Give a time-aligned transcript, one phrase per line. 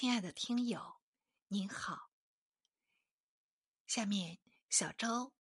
[0.00, 1.00] 亲爱的听友，
[1.48, 2.12] 您好。
[3.88, 4.38] 下面，
[4.70, 5.34] 小周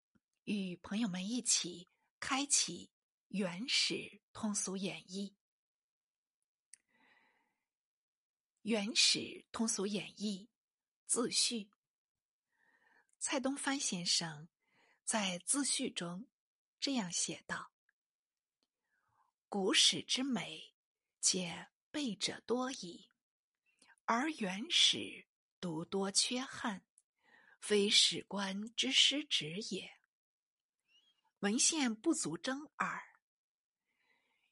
[0.45, 1.87] 与朋友们一起
[2.19, 2.87] 开启
[3.27, 5.29] 《原始通俗演义》。
[8.63, 10.49] 《原始通俗演义》
[11.05, 11.69] 自序，
[13.19, 14.49] 蔡东藩先生
[15.03, 16.27] 在自序中
[16.79, 17.71] 这样写道
[19.49, 20.73] ：“古史之美，
[21.21, 23.07] 且备者多矣。”
[24.09, 25.27] 而原始
[25.59, 26.85] 独多缺憾，
[27.59, 29.99] 非史官之失职也。
[31.39, 33.03] 文献不足争耳。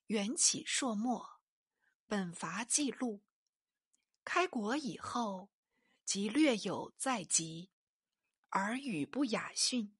[0.08, 1.40] 缘起朔末，
[2.05, 3.23] 本伐记录。
[4.26, 5.49] 开国以后，
[6.04, 7.72] 即略有在籍，
[8.49, 9.96] 而语不雅训，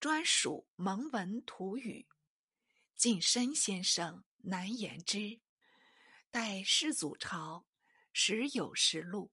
[0.00, 2.08] 专属蒙文土语。
[2.96, 5.40] 近身先生难言之。
[6.32, 7.64] 待世祖朝。
[8.14, 9.32] 时有实录，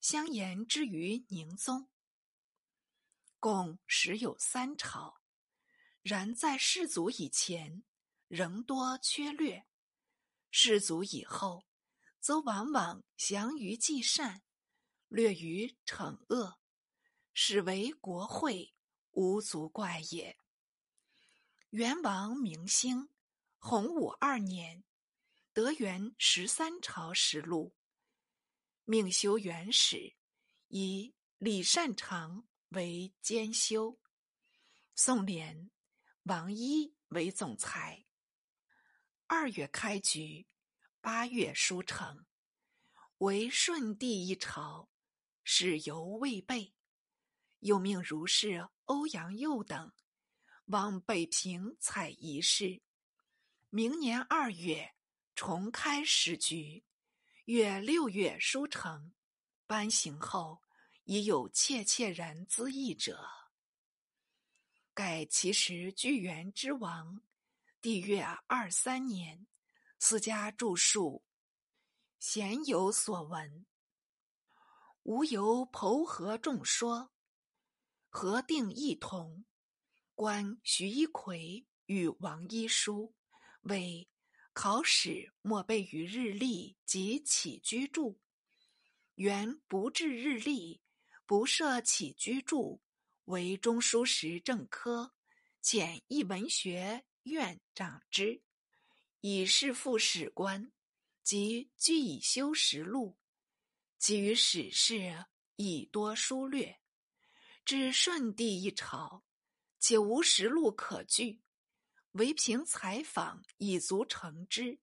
[0.00, 1.90] 相言之于宁宗，
[3.38, 5.20] 共时有三朝，
[6.00, 7.84] 然在世祖以前，
[8.28, 9.66] 仍多缺略；
[10.50, 11.66] 世祖以后，
[12.18, 14.42] 则往往详于记善，
[15.08, 16.58] 略于惩恶，
[17.34, 18.72] 始为国会，
[19.10, 20.38] 无足怪也。
[21.68, 23.10] 元王明兴，
[23.58, 24.82] 洪武二年，
[25.52, 27.76] 德元十三朝实录。
[28.84, 30.16] 命修元史，
[30.66, 34.00] 以李善长为监修，
[34.96, 35.70] 宋濂、
[36.24, 38.04] 王一为总裁。
[39.28, 40.48] 二月开局，
[41.00, 42.26] 八月书成，
[43.18, 44.90] 为顺帝一朝，
[45.44, 46.74] 史犹未备。
[47.60, 49.92] 又命如是欧阳佑等
[50.64, 52.82] 往北平采遗事。
[53.70, 54.96] 明年二月
[55.36, 56.84] 重开史局。
[57.46, 59.12] 月六月书成，
[59.66, 60.62] 颁行后
[61.02, 63.28] 已有切切然之意者。
[64.94, 67.20] 盖其实巨源之王，
[67.80, 69.48] 帝月二三年，
[69.98, 71.24] 私家著述，
[72.20, 73.66] 鲜有所闻。
[75.02, 77.10] 吾由剖合众说，
[78.08, 79.44] 合定异同。
[80.14, 83.16] 观徐一奎与王一书
[83.62, 84.08] 为。
[84.52, 88.20] 考史莫备于日历及起居注，
[89.14, 90.82] 原不置日历，
[91.24, 92.82] 不设起居注，
[93.24, 95.14] 为中书时政科
[95.62, 98.42] 简易文学院长之，
[99.20, 100.70] 以是副史官，
[101.22, 103.16] 即据以修实录，
[103.98, 105.24] 其余史事
[105.56, 106.78] 亦多疏略。
[107.64, 109.24] 至顺帝一朝，
[109.78, 111.40] 且无实录可据。
[112.12, 114.78] 唯凭采访以足成之，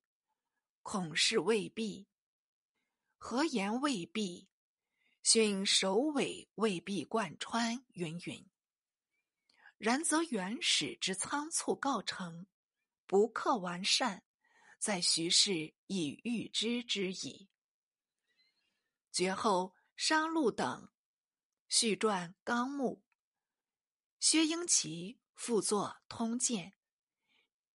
[0.81, 2.07] 恐是未必。
[3.17, 4.47] 何言未必？
[5.21, 8.49] 训首尾未必贯穿，云云。
[9.77, 12.47] 然则原始之仓促告成，
[13.05, 14.23] 不克完善，
[14.79, 17.49] 在徐氏已预知之矣。
[19.11, 20.91] 绝后商路等
[21.67, 23.03] 续传纲目，
[24.19, 26.78] 薛英奇复作通鉴。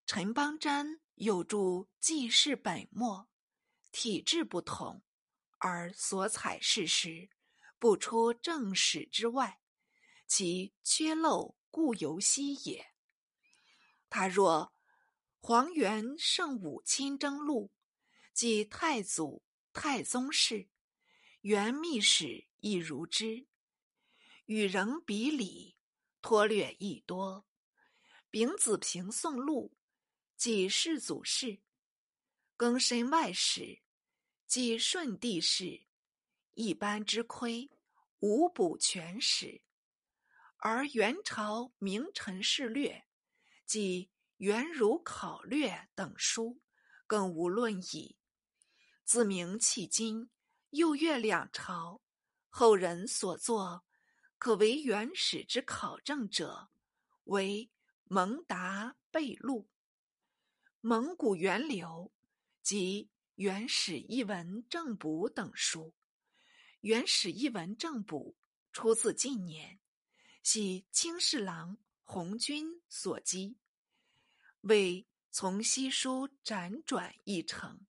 [0.06, 1.58] 陈邦瞻有著
[1.98, 3.20] 《记事本末》，
[3.94, 5.02] 体制不同，
[5.60, 7.30] 而所采事实
[7.80, 9.62] 不出正史之外，
[10.28, 12.86] 其缺漏故犹稀也。
[14.10, 14.74] 他若
[15.40, 17.72] 《黄元圣武亲征录》，
[18.34, 20.68] 即太祖、太宗室，
[21.40, 23.48] 原秘史亦如之，
[24.46, 25.78] 与仍比礼，
[26.22, 27.46] 脱略亦多。
[28.30, 29.74] 丙子平宋录。
[30.44, 31.62] 即世祖事，
[32.58, 33.80] 更深外史，
[34.46, 35.86] 即顺帝事，
[36.56, 37.72] 一般之亏，
[38.20, 39.62] 无补全史；
[40.58, 43.08] 而元朝名臣事略，
[43.66, 46.60] 即元儒考略等书，
[47.08, 48.18] 更无论矣。
[49.06, 50.30] 自明迄今，
[50.72, 52.02] 右越两朝，
[52.50, 53.86] 后人所作，
[54.38, 56.70] 可为元史之考证者，
[57.24, 57.72] 为
[58.04, 59.70] 蒙达贝录。
[60.86, 62.12] 蒙古源流
[62.62, 65.94] 及原始译文正补等书，
[66.82, 68.36] 原始译文正补
[68.74, 69.80] 出自近年，
[70.42, 73.56] 系清侍郎弘军所辑，
[74.60, 77.86] 为从西书辗转译成。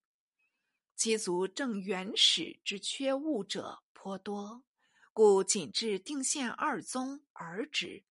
[0.95, 4.63] 其足正原始之缺误者颇多，
[5.13, 8.05] 故仅至定县二宗而止。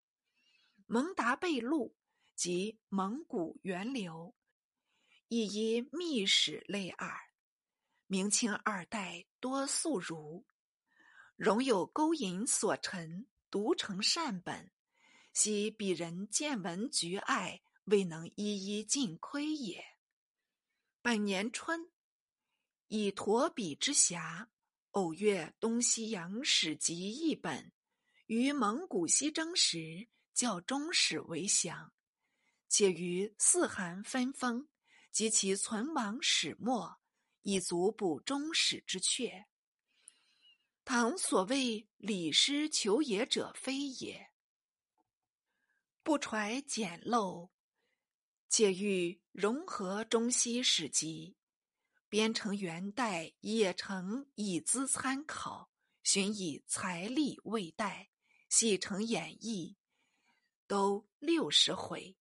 [0.87, 1.95] 蒙达贝录
[2.35, 4.35] 及蒙古源流。
[5.35, 7.11] 亦以秘史类耳，
[8.05, 10.45] 明清二代多素儒，
[11.35, 14.71] 容有勾引所陈，独成善本。
[15.33, 19.83] 惜鄙人见闻局爱，未能一一尽窥也。
[21.01, 21.89] 本年春，
[22.89, 24.49] 以驼笔之暇，
[24.91, 27.71] 偶阅东西洋史集一本，
[28.27, 31.91] 于蒙古西征时较中史为详，
[32.69, 34.67] 且于四寒分封
[35.13, 36.99] 及其存亡始末。
[37.45, 39.43] 以足补终始之阙。
[40.85, 44.31] 唐所谓礼失求也者非也，
[46.03, 47.49] 不揣简陋，
[48.47, 51.35] 且欲融合中西史籍，
[52.07, 55.69] 编成元代也成以资参考，
[56.01, 58.09] 寻以财力未代，
[58.47, 59.75] 细成演义，
[60.65, 62.15] 都六十回，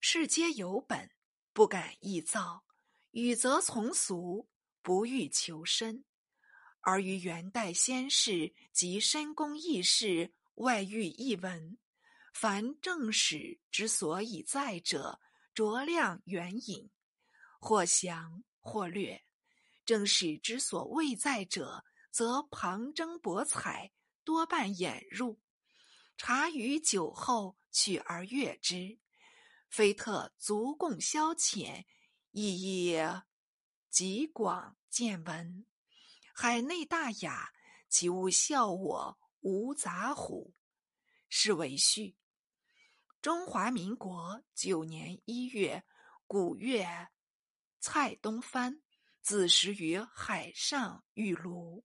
[0.00, 1.10] 世皆有本，
[1.52, 2.64] 不敢臆造。
[3.12, 4.48] 语则从俗，
[4.80, 6.02] 不欲求深；
[6.80, 11.76] 而于元代先士及深宫异事外遇一文，
[12.32, 15.20] 凡正史之所以在者，
[15.54, 16.90] 酌量援引，
[17.60, 19.20] 或详或略；
[19.84, 23.92] 正史之所未在者，则旁征博采，
[24.24, 25.38] 多半掩入。
[26.16, 28.98] 茶余酒后取而阅之，
[29.72, 31.86] 非特足供消遣。
[32.32, 32.94] 意义
[33.88, 35.66] 极广见闻，
[36.34, 37.54] 海内大雅，
[37.88, 40.52] 其物笑我无杂乎？
[41.30, 42.18] 是为序。
[43.22, 45.82] 中华民国九年一月，
[46.26, 47.08] 古月
[47.80, 48.82] 蔡东藩
[49.22, 51.82] 子时于海上玉炉。